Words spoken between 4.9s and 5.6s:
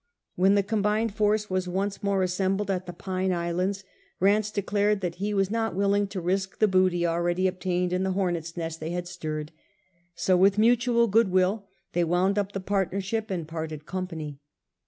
he was